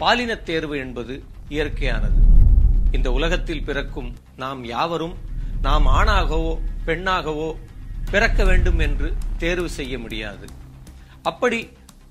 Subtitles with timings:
[0.00, 2.18] பாலினத் தேர்வு என்பது இயற்கையானது.
[2.92, 5.14] இந்த உலகத்தில் பிறக்கும் நாம் யாவரும்
[5.62, 7.54] நாம் ஆணாகவோ பெண்ணாகவோ
[8.10, 10.46] பிறக்க வேண்டும் என்று தேர்வு செய்ய முடியாது.
[11.22, 11.68] அப்படி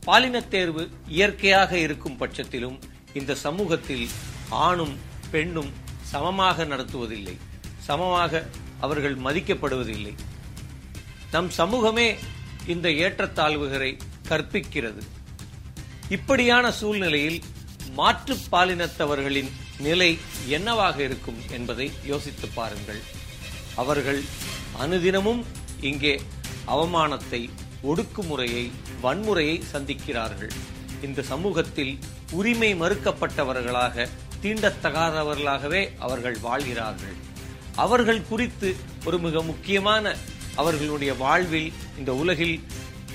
[0.07, 2.79] பாலினத் தேர்வு இயற்கையாக இருக்கும் பட்சத்திலும்
[3.13, 4.07] இந்த சமூகத்தில்
[4.49, 4.97] ஆணும்
[5.31, 7.37] பெண்ணும் சமமாக நடத்துவதில்லை.
[7.77, 8.45] சமமாக
[8.79, 10.13] அவர்கள் மதிக்கப்படுவதில்லை.
[11.31, 12.15] நம் சமூகமே
[12.67, 13.97] இந்த ஏற்றத்தாழ்வுகளை
[14.27, 15.01] கற்பிக்கிறது.
[16.09, 17.41] இப்படியான சூழ்நிலையில்
[17.95, 20.17] மாற்று பாலினத்தவர்களின் நிலை
[20.47, 23.01] என்னவாக இருக்கும் என்பதை யோசித்து பாருங்கள்.
[23.75, 24.21] அவர்கள்
[24.77, 25.41] அனுதினமும்
[25.89, 26.21] இங்கே
[26.67, 27.41] அவமானத்தை
[27.83, 28.65] ஒடுக்குமுறையை
[29.03, 30.53] வன்முறையை சந்திக்கிறார்கள்.
[31.01, 31.93] இந்த சமூகத்தில்
[32.31, 34.07] உரிமை மறுக்கப்பட்டவர்களாக
[34.43, 37.15] தீண்டத்தகாதவர்களாகவே அவர்கள் வாழ்கிறார்கள்.
[37.75, 38.75] அவர்கள் குறித்து
[39.05, 40.15] ஒரு மிக முக்கியமான
[40.55, 42.57] அவர்களுடைய வாழ்வில் இந்த உலகில்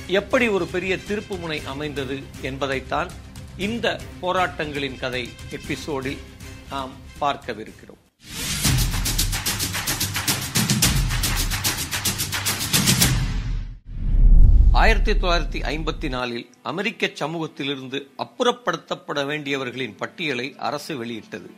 [0.07, 3.10] எப்படி ஒரு பெரிய திருப்புமுனை அமைந்தது என்பதைத்தான்
[3.66, 6.16] இந்த போராட்டங்களின் கதை எபிசோடில்
[6.70, 7.98] நாம் பார்க்கவிருக்கிறோம்.
[14.73, 21.51] ஆயிரத்தி தொள்ளாயிரத்தி ஐம்பத்தி நாலில் அமெரிக்க சமூகத்திலிருந்து அப்புறப்படுத்தப்பட வேண்டியவர்களின் பட்டியலை அரசு வெளியிட்டது.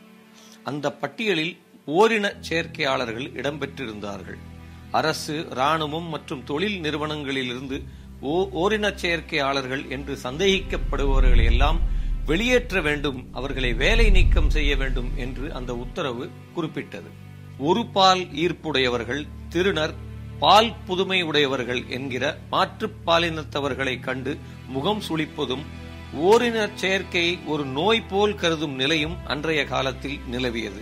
[0.63, 4.37] அந்த பட்டியலில் ஓரின சேர்க்கையாளர்கள் இடம்பெற்றிருந்தார்கள்.
[4.91, 7.83] அரசு ராணுவம் மற்றும் தொழில் நிறுவனங்களிலிருந்து
[8.23, 11.79] ஓ- ஓரின சேர்க்கையாளர்கள் என்று சந்தேகிக்கப்படுபவர்களை எல்லாம்
[12.25, 17.09] வெளியேற்ற வேண்டும் அவர்களை வேலை நீக்கம் செய்ய வேண்டும் என்று அந்த உத்தரவு குறிப்பிட்டது.
[17.57, 19.93] ஒரு பால் ஈர்ப்புடையவர்கள் திருநர்
[20.39, 25.63] பால் புதுமை உடையவர்கள் என்கிற மாற்றுப் பாலினத்தவர்களை கண்டு முகம் சுளிப்பதும்
[26.21, 30.81] ஓரினர் சேர்க்கையை ஒரு நோய் போல் கருதும் நிலையும் அன்றைய காலத்தில் நிலவியது.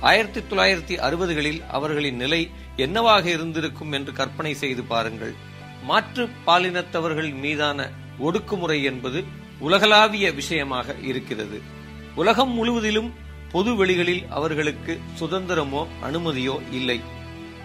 [0.00, 5.34] ஆயிரத்தி தொள்ளாயிரத்தி அறுபதுகளில் அவர்களின் நிலை என்னவாக இருந்திருக்கும் என்று கற்பனை செய்து பாருங்கள்.
[5.82, 9.24] மாற்று பாலினத்தவர்கள் மீதான ஒடுக்குமுறை என்பது
[9.58, 11.60] உலகளாவிய விஷயமாக இருக்கிறது.
[12.14, 13.14] உலகம் முழுவதிலும்
[13.52, 17.00] பொது வெளிகளில் அவர்களுக்கு சுதந்திரமோ அனுமதியோ இல்லை.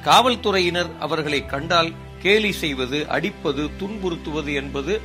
[0.03, 5.01] காவல்துறையினர் அவர்களை கண்டால் கேலி செய்வது அடிப்பது துன்புறுத்துவது என்பது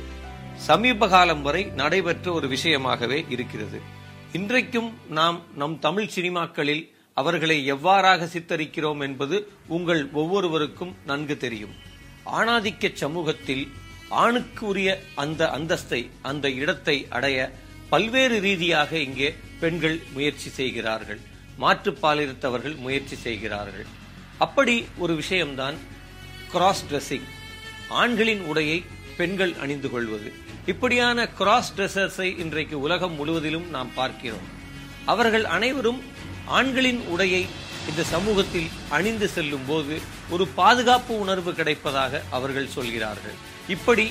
[0.55, 3.81] சமீப காலம் வரை நடைபெற்ற ஒரு விஷயமாகவே இருக்கிறது.
[4.33, 11.89] இன்றைக்கும் நாம் நம் தமிழ் சினிமாக்களில் அவர்களை எவ்வாறாக சித்தரிக்கிறோம் என்பது உங்கள் ஒவ்வொருவருக்கும் நன்கு தெரியும்.
[12.25, 13.71] ஆணாதிக்க சமூகத்தில்
[14.09, 17.51] ஆணுக்கு உரிய அந்த அந்தஸ்தை அந்த இடத்தை அடைய
[17.89, 21.19] பல்வேறு ரீதியாக இங்கே பெண்கள் முயற்சி செய்கிறார்கள்.
[21.57, 23.85] மாற்று பாலினத்தவர்கள் முயற்சி செய்கிறார்கள்.
[24.37, 25.77] அப்படி ஒரு விஷயம்தான்
[26.51, 27.27] கிராஸ் ட்ரெஸ்ஸிங்
[27.89, 28.83] ஆண்களின் உடையை
[29.17, 30.33] பெண்கள் அணிந்து கொள்வது.
[30.65, 34.47] இப்படியான கிராஸ் ட்ரெஸ்ஸர்ஸை இன்றைக்கு உலகம் முழுவதிலும் நாம் பார்க்கிறோம்.
[35.05, 36.01] அவர்கள் அனைவரும்
[36.45, 37.45] ஆண்களின் உடையை
[37.89, 39.95] இந்த சமூகத்தில் அணிந்து செல்லும் போது
[40.29, 43.37] ஒரு பாதுகாப்பு உணர்வு கிடைப்பதாக அவர்கள் சொல்கிறார்கள்.
[43.67, 44.05] இப்படி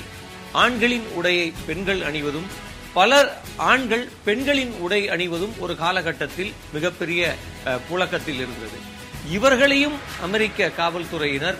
[0.53, 2.49] ஆண்களின் உடையை பெண்கள் அணிவதும்
[2.93, 3.29] பலர்
[3.65, 7.21] ஆண்கள் பெண்களின் உடை அணிவதும் ஒரு காலகட்டத்தில் மிகப்பெரிய
[7.65, 8.77] அஹ், புழக்கத்தில் இருந்தது.
[9.29, 11.59] இவர்களையும் அமெரிக்க காவல்துறையினர்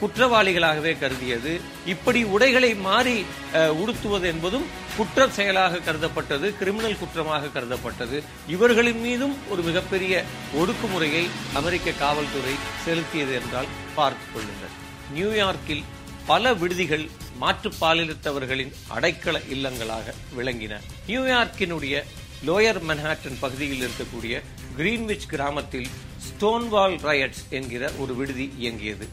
[0.00, 1.60] குற்றவாளிகளாகவே கருதியது.
[1.86, 4.66] இப்படி உடைகளை மாறி உடுத்துவது என்பதும்
[4.96, 8.22] குற்ற செயலாக கருதப்பட்டது கிரிமினல் குற்றமாக கருதப்பட்டது.
[8.48, 10.24] இவர்களின் மீதும் ஒரு மிகப்பெரிய
[10.56, 12.54] ஒடுக்குமுறையை அமெரிக்க காவல்துறை
[12.86, 14.74] செலுத்தியது என்றால் பார்த்துக் கொள்ளுங்கள்.
[15.14, 15.84] நியூயார்க்கில்
[16.26, 20.80] பல விடுதிகள் மாற்று பாலினத்தவர்களின் அடைக்கல இல்லங்களாக விளங்கின.
[21.06, 22.02] நியூயார்க்கினுடைய
[22.46, 24.42] லோயர் மன்ஹாட்டன் பகுதியில் இருக்கக்கூடிய
[24.78, 25.88] கிரீன்விச் கிராமத்தில்
[26.26, 29.08] ஸ்டோன்வால் ரயட்ஸ் என்கிற ஒரு விடுதி இயங்கியது.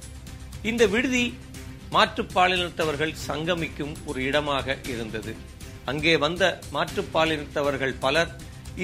[0.70, 1.24] இந்த விடுதி
[1.94, 5.32] மாற்றுப்பாலினத்தவர்கள் சங்கமிக்கும் ஒரு இடமாக இருந்தது.
[5.92, 6.44] அங்கே வந்த
[6.76, 8.32] மாற்றுப்பாலினத்தவர்கள் பலர்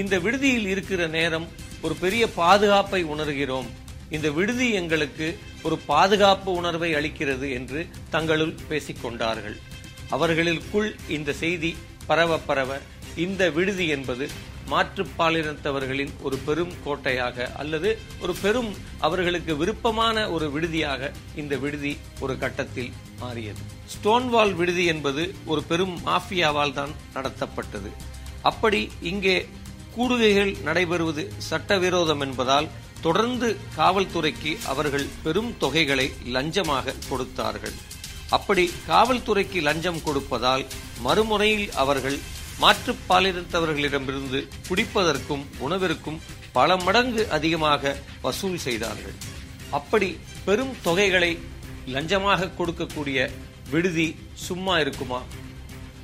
[0.01, 1.47] இந்த விடுதியில் இருக்கிற நேரம்
[1.85, 3.69] ஒரு பெரிய பாதுகாப்பை உணர்கிறோம்.
[4.15, 5.27] இந்த விடுதி எங்களுக்கு
[5.67, 7.79] ஒரு பாதுகாப்பு உணர்வை அளிக்கிறது என்று
[8.15, 9.57] தங்களுள் பேசிக்கொண்டார்கள்
[10.15, 11.71] அவர்களுக்குள் இந்த செய்தி
[12.09, 12.71] பரவ பரவ
[13.25, 14.25] இந்த விடுதி என்பது
[14.72, 17.89] மாற்றுப்பாலினத்தவர்களின் ஒரு பெரும் கோட்டையாக அல்லது
[18.23, 18.72] ஒரு பெரும்
[19.07, 21.11] அவர்களுக்கு விருப்பமான ஒரு விடுதியாக
[21.41, 22.91] இந்த விடுதி ஒரு கட்டத்தில்
[23.22, 23.61] மாறியது.
[23.94, 27.91] ஸ்டோன்வால் விடுதி என்பது ஒரு பெரும் மாஃபியாவால் தான் நடத்தப்பட்டது.
[28.51, 29.38] அப்படி இங்கே
[29.95, 32.68] கூடுகைகள் நடைபெறுவது சட்டவிரோதம் என்பதால்
[33.06, 33.47] தொடர்ந்து
[33.77, 37.75] காவல்துறைக்கு அவர்கள் பெரும் தொகைகளை லஞ்சமாக கொடுத்தார்கள்.
[38.38, 40.63] அப்படி காவல்துறைக்கு லஞ்சம் கொடுப்பதால்
[41.06, 42.18] மறுமுறையில் அவர்கள்
[42.62, 44.39] மாற்றுப் பாலினத்தவர்களிடமிருந்து
[44.69, 46.19] குடிப்பதற்கும் உணவிற்கும்
[46.51, 49.15] பல மடங்கு அதிகமாக வசூல் செய்தார்கள்.
[49.71, 51.31] அப்படி பெரும் தொகைகளை
[51.86, 53.30] லஞ்சமாக கொடுக்கக்கூடிய
[53.69, 55.21] விடுதி சும்மா இருக்குமா?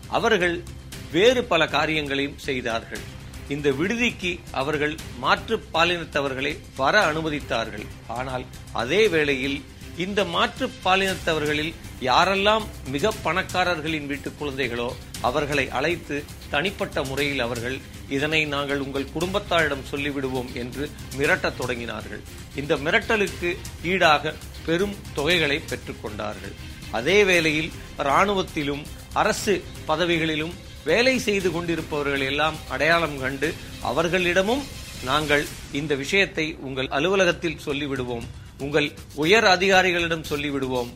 [0.08, 0.64] அவர்கள்
[1.12, 3.04] வேறு பல காரியங்களையும் செய்தார்கள்.
[3.50, 7.86] இந்த விடுதிக்கு அவர்கள் மாற்று பாலினத்தவர்களை வர அனுமதித்தார்கள்.
[8.08, 9.64] ஆனால் அதே வேளையில்
[9.98, 14.88] இந்த மாற்று பாலினத்தவர்களில் யாரெல்லாம் மிக பணக்காரர்களின் வீட்டு குழந்தைகளோ
[15.22, 16.24] அவர்களை அழைத்து
[16.54, 17.78] தனிப்பட்ட முறையில் அவர்கள்
[18.16, 20.84] இதனை நாங்கள் உங்கள் குடும்பத்தாரிடம் சொல்லிவிடுவோம் என்று
[21.18, 22.22] மிரட்டத் தொடங்கினார்கள்.
[22.62, 23.50] இந்த மிரட்டலுக்கு
[23.92, 24.34] ஈடாக
[24.68, 26.54] பெரும் தொகைகளை பெற்றுக்கொண்டார்கள்
[26.92, 27.72] அதே வேளையில்
[28.04, 28.84] இராணுவத்திலும்
[29.14, 29.54] அரசு
[29.88, 30.54] பதவிகளிலும்
[30.86, 33.50] வேலை செய்து கொண்டிருப்பவர்கள் எல்லாம் அடையாளம் கண்டு
[33.92, 34.64] அவர்களிடமும்
[35.06, 35.44] நாங்கள்
[35.80, 38.26] இந்த விஷயத்தை உங்கள் அலுவலகத்தில் சொல்லிவிடுவோம்
[38.66, 38.88] உங்கள்
[39.24, 40.92] உயர் அதிகாரிகளிடம் சொல்லிவிடுவோம்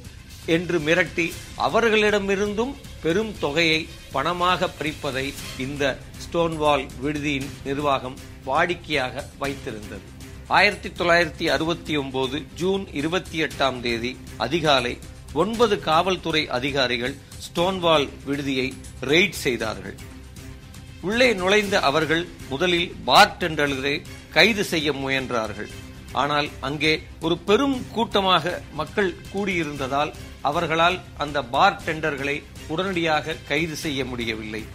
[0.55, 1.25] என்று மிரட்டி
[1.67, 3.81] அவர்களிடமிருந்தும் பெரும் தொகையை
[4.13, 5.25] பணமாக பறிப்பதை
[5.65, 5.83] இந்த
[6.23, 8.17] ஸ்டோன்வால் விடுதியின் நிர்வாகம்
[8.47, 10.05] வாடிக்கையாக வைத்திருந்தது.
[10.57, 14.11] ஆயிரத்தி தொள்ளாயிரத்தி அறுபத்தி ஒன்பது ஜூன் இருபத்தி எட்டாம் தேதி
[14.45, 14.93] அதிகாலை
[15.33, 17.15] ஒன்பது காவல்துறை அதிகாரிகள்
[17.45, 18.67] ஸ்டோன்வால் விடுதியை
[19.09, 19.97] ரெய்ட் செய்தார்கள்.
[21.07, 23.95] உள்ளே நுழைந்த அவர்கள் முதலில் பார்டெண்டர்களை
[24.37, 25.69] கைது செய்ய முயன்றார்கள்.
[26.21, 26.93] ஆனால் அங்கே
[27.25, 30.11] ஒரு பெரும் கூட்டமாக மக்கள் கூடியிருந்ததால்
[30.41, 34.65] அவர்களால் அந்த பார் டெண்டர்களை உடனடியாக கைது செய்ய முடியவில்லை.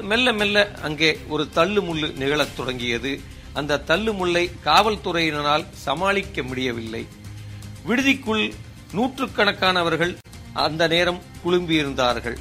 [0.00, 3.20] மெல்ல மெல்ல அங்கே ஒரு தள்ளு முள்ளு நிகழத் தொடங்கியது.
[3.52, 7.06] அந்த தள்ளு முல்லை காவல்துறையினரால் சமாளிக்க முடியவில்லை.
[7.88, 8.52] விடுதிக்குள்
[8.92, 10.18] நூற்றுக்கணக்கானவர்கள்
[10.52, 12.36] அந்த நேரம் குழும்பியிருந்தார்கள்.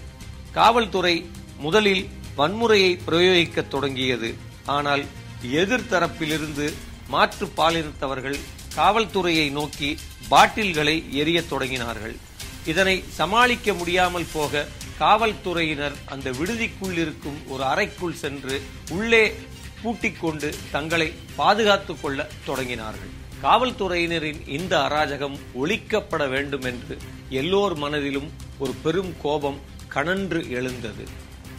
[0.52, 4.36] காவல்துறை முதலில் வன்முறையை பிரயோகிக்கத் தொடங்கியது.
[4.66, 5.06] ஆனால்
[5.52, 6.74] எதிர்த்தரப்பிலிருந்து
[7.08, 8.40] மாற்று பாலினத்தவர்கள்
[8.76, 9.98] காவல்துறையை நோக்கி
[10.30, 12.16] பாட்டில்களை எரியத் தொடங்கினார்கள்.
[12.66, 14.66] இதனை சமாளிக்க முடியாமல் போக
[15.00, 19.36] காவல்துறையினர் அந்த விடுதிக்குள் இருக்கும் ஒரு அறைக்குள் சென்று உள்ளே
[19.82, 23.12] பூட்டிக் கொண்டு தங்களை பாதுகாத்துக் கொள்ள தொடங்கினார்கள்.
[23.42, 26.98] காவல்துறையினரின் இந்த அராஜகம் ஒழிக்கப்பட வேண்டும் என்று
[27.30, 31.08] எல்லோர் மனதிலும் ஒரு பெரும் கோபம் கனன்று எழுந்தது.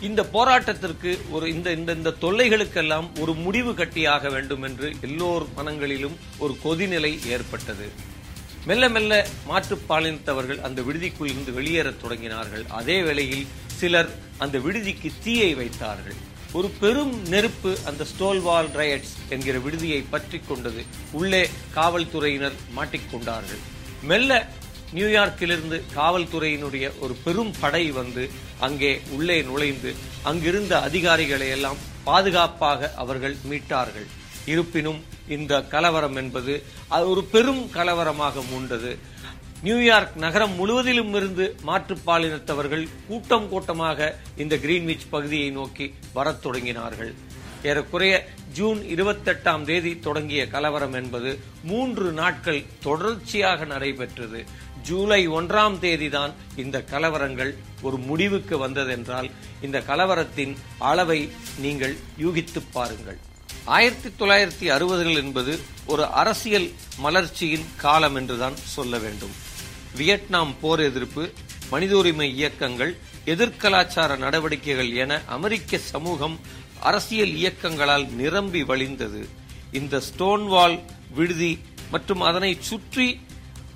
[0.01, 6.57] இந்த போராட்டத்திற்கு ஒரு இந்த இந்த இந்த தொல்லைகளுக்கெல்லாம் ஒரு முடிவு கட்டியாக வேண்டும் என்று எல்லோர் மனங்களிலும் ஒரு
[6.65, 7.91] கொதிநிலை ஏற்பட்டது.
[8.69, 9.13] மெல்ல மெல்ல
[9.51, 12.65] மாற்றுப்பாலினத்தவர்கள் அந்த விடுதிக்குள் இருந்து வெளியேறத் தொடங்கினார்கள்.
[12.79, 13.47] அதே வேளையில்
[13.79, 14.11] சிலர்
[14.45, 16.19] அந்த விடுதிக்கு தீயை வைத்தார்கள்.
[16.59, 20.83] ஒரு பெரும் நெருப்பு அந்த ஸ்டோல்வால் ரயட்ஸ் என்கிற விடுதியை பற்றி கொண்டது
[21.19, 21.43] உள்ளே
[21.77, 23.63] காவல்துறையினர் மாட்டிக்கொண்டார்கள்
[24.11, 24.41] மெல்ல
[24.97, 28.25] நியூயார்க்கிலிருந்து காவல்துறையினுடைய ஒரு பெரும் படை வந்து
[28.69, 29.91] அங்கே உள்ளே நுழைந்து
[30.31, 31.79] அங்கிருந்த அதிகாரிகளை எல்லாம்
[32.09, 34.09] பாதுகாப்பாக அவர்கள் மீட்டார்கள்.
[34.53, 38.99] இருப்பினும் இந்த கலவரம் என்பது அது ஒரு பெரும் கலவரமாக மூண்டது.
[39.63, 47.13] நியூயார்க் நகரம் முழுவதிலும் இருந்து மாற்றுப்பாலினத்தவர்கள் கூட்டம் கூட்டமாக இந்த கிரீன்விச் பகுதியை நோக்கி வரத் தொடங்கினார்கள்.
[47.63, 54.45] ஏறக்குறைய ஜூன் இருபத்தெட்டாம் தேதி தொடங்கிய கலவரம் என்பது மூன்று நாட்கள் தொடர்ச்சியாக நடைபெற்றது.
[54.83, 59.31] ஜூலை ஒன்றாம் தேதிதான் இந்த கலவரங்கள் ஒரு முடிவுக்கு வந்ததென்றால்
[59.63, 63.19] இந்த கலவரத்தின் அளவை நீங்கள் யூகித்துப் பாருங்கள்.
[63.65, 66.71] ஆயிரத்தி தொள்ளாயிரத்தி அறுபதுகள் என்பது ஒரு அரசியல்
[67.03, 69.35] மலர்ச்சியின் காலம் என்றுதான் சொல்ல வேண்டும்.
[69.97, 71.33] வியட்நாம் போர் எதிர்ப்பு
[71.71, 76.41] மனித உரிமை இயக்கங்கள் எதிர்கலாச்சார நடவடிக்கைகள் என அமெரிக்க சமூகம்
[76.81, 79.29] அரசியல் இயக்கங்களால் நிரம்பி வழிந்தது.
[79.73, 80.79] இந்த ஸ்டோன்வால்
[81.15, 81.59] விடுதி
[81.91, 83.21] மற்றும் அதனை சுற்றி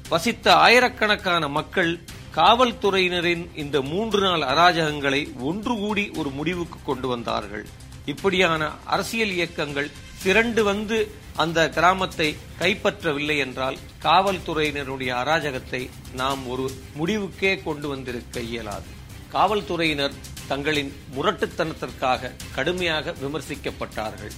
[0.09, 2.01] வசித்த ஆயிரக்கணக்கான மக்கள்
[2.35, 7.67] காவல்துறையினரின் இந்த மூன்று நாள் அராஜகங்களை ஒன்று கூடி ஒரு முடிவுக்கு கொண்டு வந்தார்கள்.
[8.05, 9.91] இப்படியான அரசியல் இயக்கங்கள்
[10.23, 10.99] திரண்டு வந்து
[11.37, 18.91] அந்த கிராமத்தை கைப்பற்றவில்லை என்றால் காவல்துறையினருடைய அராஜகத்தை நாம் ஒரு முடிவுக்கே கொண்டு வந்திருக்க இயலாது.
[19.33, 20.13] காவல்துறையினர்
[20.47, 24.35] தங்களின் முரட்டுத்தனத்திற்காக கடுமையாக விமர்சிக்கப்பட்டார்கள்.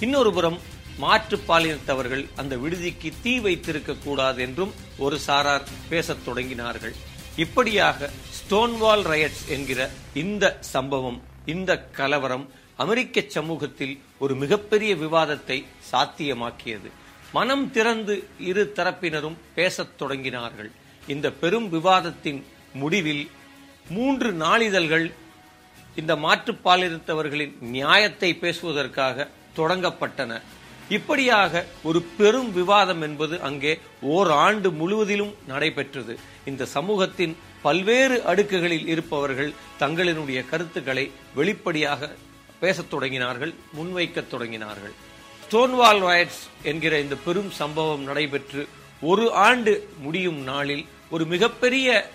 [0.00, 0.58] இன்னொரு புறம்
[1.00, 6.94] மாற்றுப்பாலினத்தவர்கள் அந்த விடுதிக்கு தீ வைத்திருக்க கூடாது என்றும் ஒரு சாரார் பேசத் தொடங்கினார்கள்.
[7.36, 12.50] இப்படியாக ஸ்டோன்வால் ரயட்ஸ் என்கிற இந்த சம்பவம் இந்த கலவரம்
[12.82, 15.56] அமெரிக்க சமூகத்தில் ஒரு மிகப்பெரிய விவாதத்தை
[15.92, 16.88] சாத்தியமாக்கியது.
[17.36, 18.14] மனம் திறந்து
[18.50, 20.70] இரு தரப்பினரும் பேசத் தொடங்கினார்கள்.
[21.12, 22.40] இந்த பெரும் விவாதத்தின்
[22.82, 23.24] முடிவில்
[23.96, 25.06] மூன்று நாளிதழ்கள்
[26.00, 30.32] இந்த மாற்றுப்பாலினத்தவர்களின் நியாயத்தை பேசுவதற்காக தொடங்கப்பட்டன.
[30.96, 33.72] இப்படியாக ஒரு பெரும் விவாதம் என்பது அங்கே
[34.14, 36.14] ஓர் ஆண்டு முழுவதிலும் நடைபெற்றது.
[36.50, 37.34] இந்த சமூகத்தின்
[37.66, 41.04] பல்வேறு அடுக்குகளில் இருப்பவர்கள் தங்களினுடைய கருத்துக்களை
[41.34, 42.10] வெளிப்படையாக
[42.60, 44.94] பேசத் தொடங்கினார்கள் முன்வைக்கத் தொடங்கினார்கள்.
[45.44, 48.68] ஸ்டோன்வால் ராய்ட்ஸ் என்கிற இந்த பெரும் சம்பவம் நடைபெற்று
[49.00, 52.10] ஒரு ஆண்டு முடியும் நாளில் ஒரு மிகப்பெரிய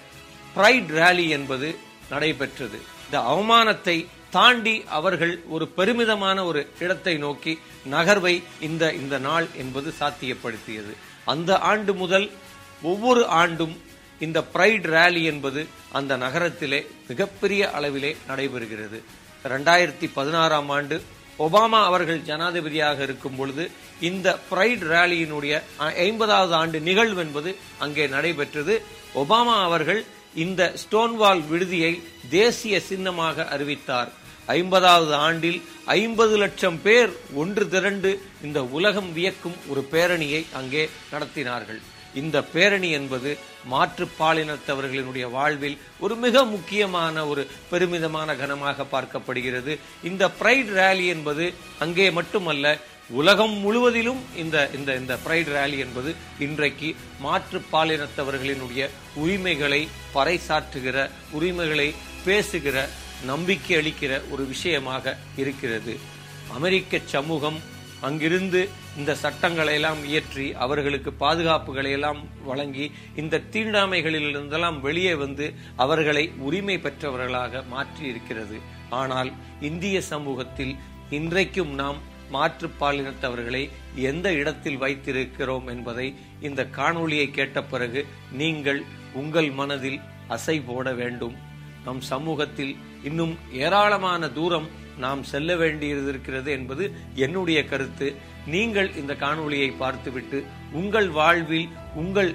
[0.54, 1.76] பிரைட் ரேலி என்பது
[2.10, 2.80] நடைபெற்றது.
[3.06, 7.60] இந்த அவமானத்தை தாண்டி அவர்கள் ஒரு பெருமிதமான ஒரு இடத்தை நோக்கி
[7.92, 10.94] நகர்வை இந்த இந்த நாள் என்பது சாத்தியப்படுத்தியது.
[11.26, 12.32] அந்த ஆண்டு முதல்
[12.82, 13.82] ஒவ்வொரு ஆண்டும்
[14.20, 19.00] இந்த பிரைட் ரேலி என்பது அந்த நகரத்திலே மிகப்பெரிய அளவிலே நடைபெறுகிறது.
[19.52, 20.98] ரெண்டாயிரத்தி பதினாறாம் ஆண்டு
[21.46, 23.64] ஒபாமா அவர்கள் ஜனாதிபதியாக இருக்கும் பொழுது
[24.10, 25.54] இந்த பிரைட் ரேலியினுடைய
[26.08, 27.52] ஐம்பதாவது ஆண்டு நிகழ்வு என்பது
[27.86, 28.76] அங்கே நடைபெற்றது.
[29.22, 30.02] ஒபாமா அவர்கள்
[30.44, 31.94] இந்த ஸ்டோன்வால் விடுதியை
[32.30, 34.12] தேசிய சின்னமாக அறிவித்தார்.
[34.60, 35.60] ஐம்பதாவது ஆண்டில்
[36.00, 38.12] ஐம்பது லட்சம் பேர் ஒன்று திரண்டு
[38.46, 40.84] இந்த உலகம் வியக்கும் ஒரு பேரணியை அங்கே
[41.14, 41.82] நடத்தினார்கள்.
[42.22, 43.32] இந்த பேரணி என்பது
[43.66, 49.74] மாற்று பாலினத்தவர்களினுடைய வாழ்வில் ஒரு மிக முக்கியமான ஒரு பெருமிதமான கனமாக பார்க்கப்படுகிறது.
[50.04, 52.78] இந்த பிரைட் ரேலி என்பது அங்கே மட்டுமல்ல
[53.10, 58.84] உலகம் முழுவதிலும் இந்த இந்த இந்த பிரைட் ரேலி என்பது இன்றைக்கு மாற்று பாலினத்தவர்களினுடைய
[59.16, 59.82] உரிமைகளை
[60.16, 61.94] பறைசாற்றுகிற உரிமைகளை
[62.26, 62.90] பேசுகிற
[63.26, 65.94] நம்பிக்கை அளிக்கிற ஒரு விஷயமாக இருக்கிறது.
[66.56, 67.60] அமெரிக்க சமூகம்
[68.08, 76.78] அங்கிருந்து இந்த சட்டங்களை எல்லாம் இயற்றி அவர்களுக்கு பாதுகாப்புகளை எல்லாம் வழங்கி இந்த தீண்டாமைகளிலிருந்தெல்லாம் வெளியே வந்து அவர்களை உரிமை
[76.78, 79.32] பெற்றவர்களாக மாற்றி இருக்கிறது ஆனால்
[79.62, 80.76] இந்திய சமூகத்தில்
[81.10, 86.08] இன்றைக்கும் நாம் மாற்று பாலினத்தவர்களை எந்த இடத்தில் வைத்திருக்கிறோம் என்பதை
[86.42, 88.82] இந்த காணொளியை கேட்ட பிறகு நீங்கள்
[89.14, 91.36] உங்கள் மனதில் அசை போட வேண்டும்.
[91.86, 96.84] நம் சமூகத்தில் இன்னும் ஏராளமான தூரம் நாம் செல்ல வேண்டியது இருக்கிறது என்பது
[97.16, 98.08] என்னுடைய கருத்து.
[98.46, 100.44] நீங்கள் இந்த காணொளியை பார்த்துவிட்டு
[100.82, 102.32] உங்கள் வாழ்வில் உங்கள்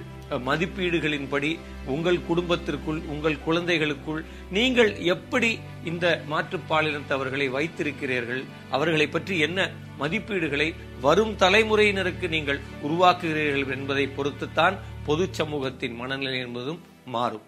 [0.47, 1.51] மதிப்பீடுகளின்படி
[1.87, 10.69] உங்கள் குடும்பத்திற்குள் உங்கள் குழந்தைகளுக்குள் நீங்கள் எப்படி இந்த மாற்றுப்பாலினத்தவர்களை வைத்திருக்கிறீர்கள் அவர்களை பற்றி என்ன மதிப்பீடுகளை
[11.01, 17.48] வரும் தலைமுறையினருக்கு நீங்கள் உருவாக்குகிறீர்கள் என்பதை பொறுத்துத்தான் பொது சமூகத்தின் மனநிலை என்பதும் மாறும்.